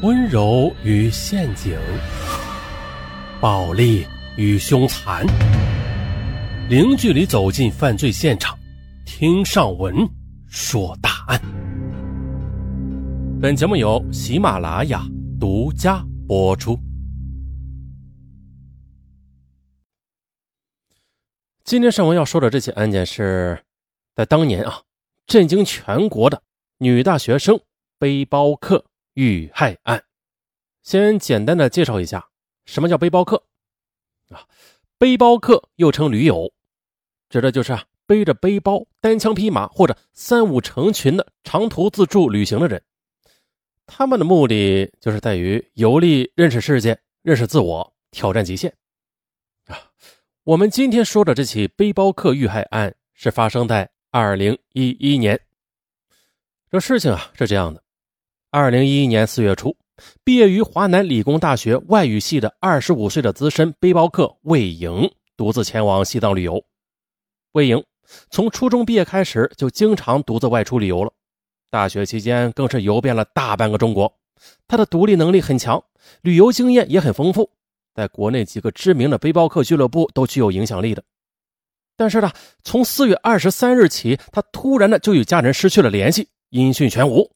[0.00, 1.76] 温柔与陷阱，
[3.40, 5.26] 暴力与凶残，
[6.68, 8.56] 零距离走进犯罪现场，
[9.04, 10.08] 听上文
[10.46, 11.40] 说大案。
[13.42, 15.04] 本节目由喜马拉雅
[15.40, 16.78] 独家播出。
[21.64, 23.60] 今天上文要说的这起案件是
[24.14, 24.82] 在当年啊，
[25.26, 26.40] 震惊全国的
[26.78, 27.58] 女大学生
[27.98, 28.84] 背包客。
[29.18, 30.04] 遇害案，
[30.84, 32.28] 先简单的介绍一下，
[32.66, 33.42] 什么叫背包客
[34.30, 34.46] 啊？
[34.96, 36.52] 背包客又称驴友，
[37.28, 42.80] 指的就是啊背着背包单枪匹马或者三五成群的长途自助旅行的人。
[43.86, 48.72] 他们的目的就是在于游历、认识世界、认识自我、挑战极限
[49.66, 49.90] 啊。
[50.44, 55.40] 我们今天说的这起背包客遇害案是发生在二零一一年。
[56.70, 57.82] 这事情啊是这样的。
[58.50, 59.76] 二零一一年四月初，
[60.24, 66.64] 毕业于华南理工大学外语系的二十五岁的资深背包客魏莹，独自前往西藏旅游。
[67.52, 67.84] 魏莹
[68.30, 71.12] 从初中毕业开始就经常独自外出旅游了，
[71.70, 74.10] 大学期间更是游遍了大半个中国。
[74.66, 75.84] 他的独立能力很强，
[76.22, 77.50] 旅游经验也很丰富，
[77.94, 81.02] 在国内几个知名的背包客俱乐部都具有影响力的。
[81.98, 82.32] 但是呢，
[82.64, 87.30] 从四月二十三日起，他突然的就与家人失去了联系，音讯全无。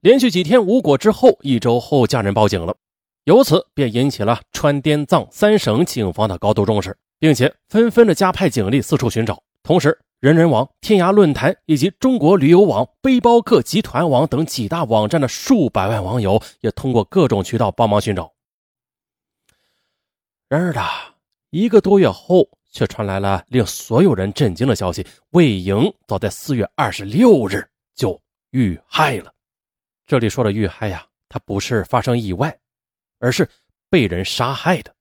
[0.00, 2.74] 连续几天无果之后，一周后家人报警了，
[3.24, 9.42] 由此便引起了川滇藏三省警方的高度重视，并且纷纷的加派警力四处寻找。
[9.62, 18.32] 同时，人人网、天涯论坛以及中国旅游网、背包客集团网等几大网站的数百万网友也通过各种渠道帮忙寻找。
[20.48, 20.82] 然而的
[21.50, 28.18] 一个多月后，却传来了令所有人震惊的消息：魏莹早在四月二十六日就
[28.52, 29.30] 遇害了。
[30.10, 32.58] 这里说的遇害呀，他不是发生意外，
[33.20, 33.48] 而是
[33.88, 34.92] 被人杀害的。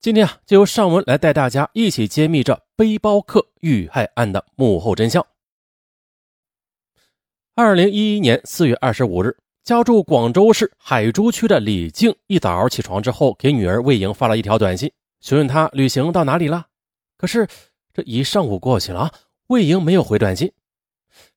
[0.00, 5.26] 今天啊，就由尚文来带大家一起揭秘这背包客遇害案的幕后真相。
[7.56, 16.68] 二零一一年四月二十五日，家住广州市海珠区的李静一早起床之后，给女儿魏莹发了一条短信，询问她旅行到哪里了。
[17.18, 17.48] 可是
[17.92, 19.12] 这一上午过去了啊，
[19.48, 20.52] 魏莹没有回短信。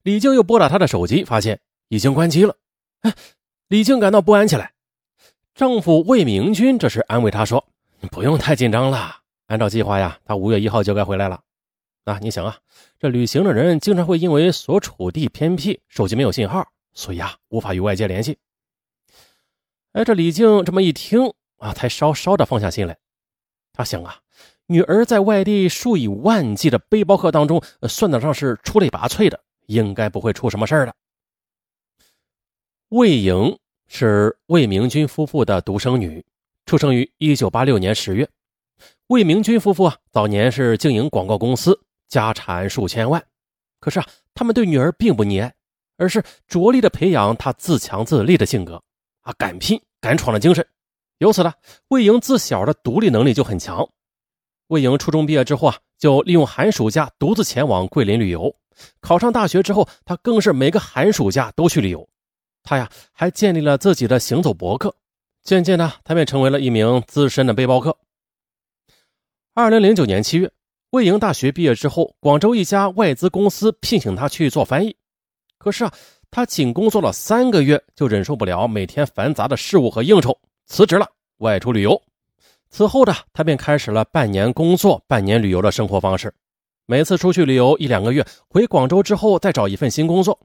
[0.03, 2.55] 李静又拨打她的手机，发现已经关机了。
[3.01, 3.13] 哎，
[3.67, 4.73] 李静感到不安起来。
[5.53, 7.65] 丈夫魏明军这时安慰她说
[8.11, 11.41] ：“不用太紧张了，按照计划呀，他五月一号就该回来了。
[12.05, 12.57] 啊，你想啊，
[12.99, 18.37] 这旅行的人经常会因为所处地偏僻，手机没有信号，所以啊，无法与外界联系。”
[19.93, 22.97] 哎，这李静这么一听啊，才稍稍的放下心来。
[23.73, 24.19] 他想啊，
[24.67, 30.93] 女儿在外地数以万计的背包客当中，算得上是出类拔萃的，应该不会出什么事儿的。
[32.89, 36.23] 魏莹是魏明军夫妇的独生女，
[36.65, 38.29] 出生于一九八六年十月。
[39.07, 41.77] 魏明军夫妇啊，早年是经营广告公司，
[42.07, 43.21] 家产数千万。
[43.81, 45.53] 可是啊，他们对女儿并不溺爱，
[45.97, 48.81] 而是着力的培养她自强自立的性格
[49.19, 50.65] 啊，敢拼敢闯的精神。
[51.17, 51.51] 由此呢，
[51.89, 53.85] 魏莹自小的独立能力就很强。
[54.67, 58.55] 魏莹初中毕业之后啊，就利用寒暑假独自前往桂林旅游。
[59.01, 62.07] 考上大学之后，她更是每个寒暑假都去旅游。
[62.67, 64.93] 他呀，还建立了自己的行走博客，
[65.41, 67.97] 渐渐的，他便成为了一名资深的背包客。
[69.53, 70.51] 二零零九年七月，
[70.89, 74.93] 魏莹大学毕业之后，广州一家外资公司聘请他去做翻译。
[75.57, 75.93] 可是啊，
[76.29, 81.07] 他仅工作了三个月，就忍受不了每天繁杂的事务和应酬，辞职了，
[81.37, 82.01] 外出旅游。
[82.69, 86.33] 此后的他便开始了半年工作、半年旅游的生活方式。
[86.85, 90.37] 每次出去旅游一两个月，回广州之后再找一份新工作。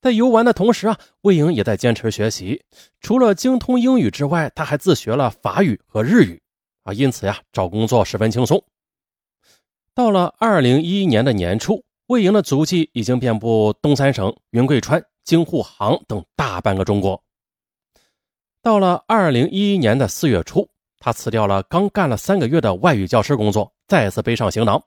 [0.00, 2.64] 在游玩的同时啊，魏莹也在坚持学习。
[3.00, 6.40] 除了精通英语之外，他还自学了法语和日语
[6.82, 8.62] 啊，因此呀，找工作十分轻松。
[9.94, 17.22] 到了二零一一年的年初，魏莹的足迹已经遍布东三省、云贵川、京沪杭等大半个中国。
[18.60, 20.68] 到了二零一一年的四月初，
[20.98, 24.82] 他辞掉了刚干了三个月的外语教师工作，再次背上行囊。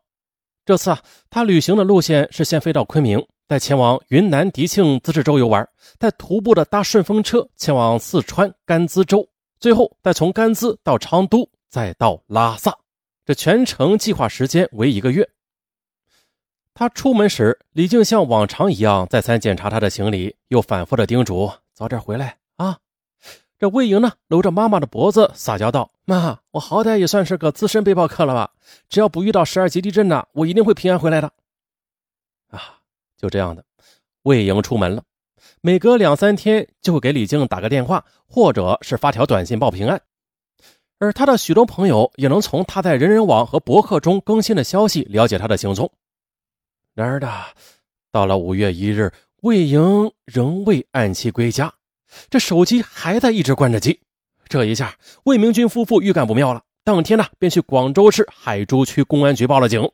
[0.66, 3.25] 这次啊，他旅行的路线是先飞到昆明。
[3.48, 5.66] 再前往云南迪庆自治州游玩，
[5.98, 9.26] 再徒步的搭顺风车前往四川甘孜州，
[9.58, 12.78] 最后再从甘孜到昌都，再到拉萨。
[13.26, 15.30] 这全程计划时间为一个月。
[16.74, 22.78] 他出门时，李静像往常一样再三检查他的行李，又反复的叮嘱早点回来啊。
[23.58, 28.52] 这魏莹呢，搂着妈妈的脖子撒娇道：“妈，我好歹也算是个资深背包客了吧？
[28.90, 31.32] 只要不遇到十二级地震呢，我一定会平安回来的。”
[32.52, 32.77] 啊。
[33.18, 33.66] 就这样的，
[34.24, 35.04] 魏莹出门了。
[35.62, 40.02] 每隔两三天就会给李静打个电话，或者是发条短信报平安。
[41.00, 45.92] 而他的许多朋友也能从他在人人网和博客中更新的消息了解他的行踪。
[46.96, 47.31] 然而的，
[48.12, 49.12] 到了五月一日，
[49.42, 51.72] 魏莹仍未按期归家，
[52.30, 54.00] 这手机还在一直关着机。
[54.48, 59.88] 这一下，魏明军夫妇预感不妙了，当天呢便去广州市海珠区公安局报了警。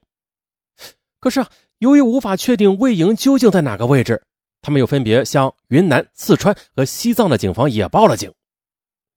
[1.20, 1.50] 可是啊，
[1.84, 4.24] 由于无法确定魏莹究竟在哪个位置，
[4.62, 8.32] 他们又分别向云南、四川和西藏的警方也报了警。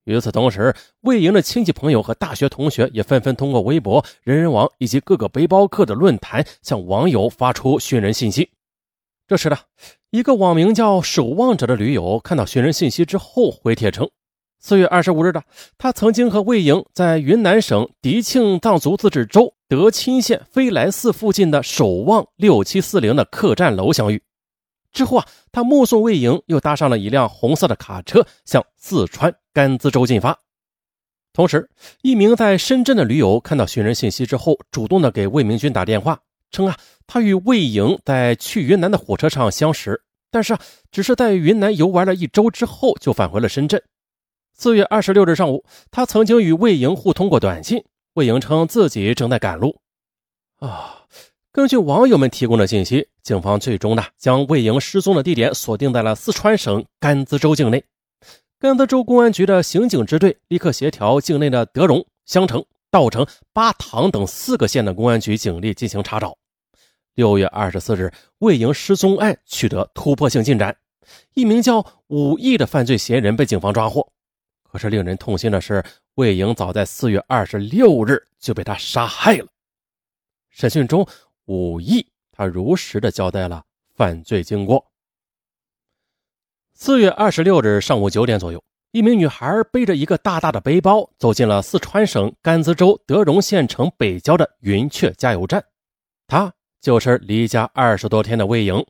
[0.02, 8.50] 与此同时，魏莹的亲戚朋友和大学同学也纷纷通过微博、人人网以及各个背包客的论坛向网友发出寻人信息。
[9.28, 9.56] 这时呢，
[10.10, 14.10] 一个网名叫“守望者”的驴友看到寻人信息之后回帖称
[14.58, 15.44] ：“四月二十五日的，
[15.78, 24.22] 他曾经和魏莹在云南省迪庆藏族自治州德钦县飞来寺附近的守望六七四零的客栈楼相遇。”
[24.92, 30.38] 之后啊，他目送魏莹又搭上了一辆红色的卡车，向四川甘孜州进发。
[31.34, 31.68] 同时，
[32.00, 36.18] 一名在深圳的驴友看到寻人信息之后，主动的给魏明军打电话，
[36.50, 36.74] 称啊，
[37.06, 40.60] 他与魏莹在去云南的火车上相识，但是啊，
[40.90, 43.82] 只是在云南游玩了一周之后就返回了深圳。
[44.54, 47.84] 四月二十六日上午，他曾经与魏莹互通过短信，
[48.16, 49.78] 魏莹称自己正在赶路。
[50.58, 51.04] 啊。
[51.52, 57.84] 根据网友们提供的信息，警方最终呢将魏莹失踪的地点锁定在了四川省甘孜州境内。
[58.58, 66.36] 甘孜州公安局的刑警支队立刻协调境内的德荣、襄城、稻城、巴塘等四个县的公安局警力进行查找。
[67.14, 70.74] 六月二十四日，魏莹失踪案取得突破性进展，
[71.34, 74.10] 一名叫武义的犯罪嫌疑人被警方抓获。
[74.62, 75.82] 可是令人痛心的是，
[76.16, 79.46] 魏莹早在四月二十六日就被他杀害了。
[80.50, 81.08] 审讯中。
[81.48, 83.62] 武义，他如实的交代了
[83.94, 84.84] 犯罪经过。
[86.74, 88.60] 四月二十六日上午九点左右，
[88.90, 95.64] 一名女孩背着一个大大的背包，走进了四川省甘孜州德荣县城北郊的云雀加油站。
[96.26, 98.84] 她就是离家二十多天的魏莹。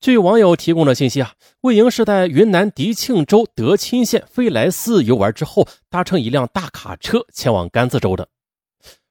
[0.00, 8.28] 据网友提供的信息啊，魏莹是在云南迪庆州德钦县飞来寺游玩之后，搭乘一辆大卡车前往甘孜州的。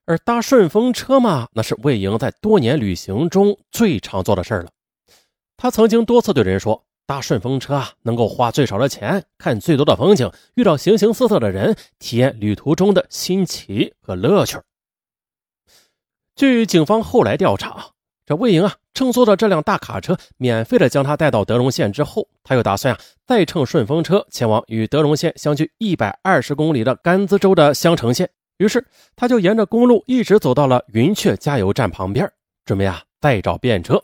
[0.06, 4.70] 而搭顺风车嘛，那是魏莹在多年旅行中最常做的事了。
[5.58, 14.58] 他曾经多次对人说，搭顺风车啊，能够花最少的钱，看最多的风景，遇到形形色色的人，体验旅途中的新奇和乐趣。
[16.34, 17.92] 据警方后来调查，
[18.28, 28.30] 这魏莹啊，乘坐着这辆大卡车，免费的将他带到德荣县之后，他又打算啊，再乘顺风车前往与德荣县相距一百二十公里的甘孜州的香城县。
[28.58, 28.86] 于是，
[29.16, 32.30] 他就沿着公路一直走到了云雀加油站旁边，
[32.66, 34.04] 准备啊再找便车。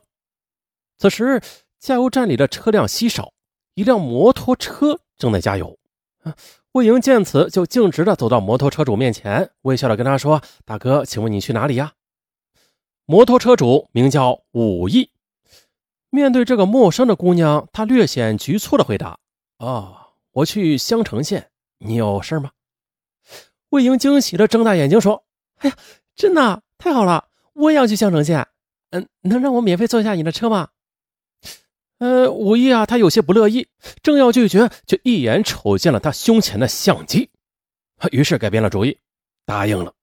[0.97, 1.41] 此时，
[1.81, 3.33] 加油站里的车辆稀少，
[3.73, 5.77] 一辆摩托车正在加油。
[6.23, 6.33] 啊
[6.71, 11.91] 魏莹见此，就径直的走到摩托车主面前，微笑的跟他说：“大哥，请问你去哪里呀？”
[13.05, 15.09] 摩托车主名叫武义。
[16.09, 19.17] 面对这个陌生的姑娘，他略显局促的回答
[19.59, 19.95] ：“哦，
[20.31, 22.51] 我去香城县，你有事吗？”
[23.69, 25.23] 魏莹惊喜的睁大眼睛说
[25.57, 25.75] ：“哎呀，
[26.15, 27.27] 真的太好了！
[27.53, 28.47] 我也要去香城县。
[28.91, 30.69] 嗯，能让我免费坐一下你的车吗？”
[31.97, 33.67] 呃，武义啊，他有些不乐意，
[34.01, 37.29] 正要拒绝，却一眼瞅见了他胸前的相机，
[38.11, 38.97] 于是改变了主意，
[39.45, 39.93] 答应了。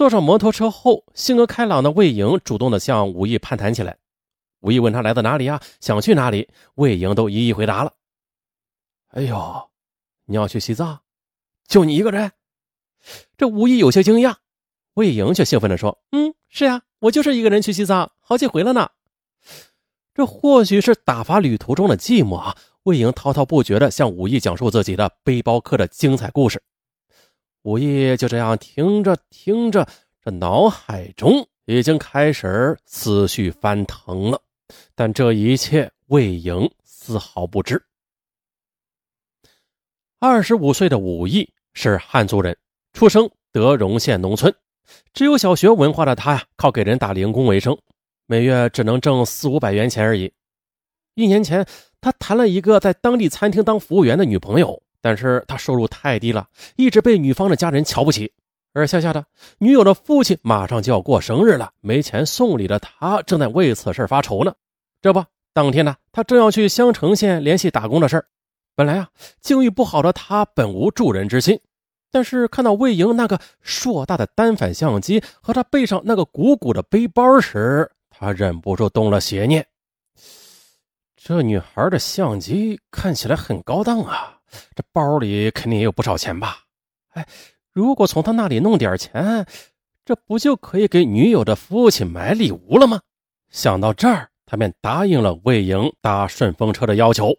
[0.00, 3.98] 坐上摩托车后，性格开朗的魏莹主动的向武义攀谈起来。
[4.60, 7.92] 武义问他来自哪里呀，想去哪里，魏莹都一一回答了。
[9.08, 9.68] 哎呦，
[10.24, 11.00] 你要去西藏？
[11.68, 12.32] 就你一个人，
[13.36, 14.36] 这武艺有些惊讶，
[14.94, 18.88] 魏莹却兴奋地说：“嗯，是呀，我就是一个人去西藏，好几回了呢。”
[20.16, 26.62] 这或许是打发旅途中的寂寞啊，魏莹滔滔不绝地向武艺讲述自己的背包客的精彩故事。
[27.62, 29.86] 武毅就这样听着听着，
[30.24, 34.40] 这脑海中已经开始思绪翻腾了，
[34.94, 37.82] 但这一切魏莹丝毫不知。
[40.18, 41.48] 二十五岁的武毅。
[41.72, 42.54] 是汉族人，
[42.92, 44.52] 出生德荣县农村，
[45.14, 47.78] 只有小学文化的他呀，靠给人打零工为生，
[48.26, 50.32] 每月只能挣四五百元钱而已。
[51.14, 51.64] 一年前，
[52.00, 58.32] 他谈了一个在当地餐厅当服务员的女朋友，但是他收入太低了，一直被女方的家人瞧不起。
[58.72, 59.24] 而下下的
[59.58, 64.54] 女友的父亲马上就要过生日了，没钱送礼的他正在为此事发愁呢。
[65.02, 68.26] 这不，当天呢，他正要去香城县联系打工的事儿。
[68.76, 69.08] 本来啊，
[69.40, 71.58] 境遇不好的他本无助人之心，
[72.12, 79.66] 但是看到魏莹那个硕大的单反相机和他背上那个鼓鼓的背包时，他忍不住动了邪念。
[81.16, 84.38] 这女孩的相机看起来很高档啊，
[84.74, 86.58] 这包里肯定也有不少钱吧？
[87.10, 87.26] 哎，
[87.72, 89.46] 如果从他那里弄点钱，
[90.04, 93.00] 这不就可以给女友的父亲买礼物了吗？
[93.48, 97.36] 想到这儿，他便答应了魏莹搭顺风车的要求。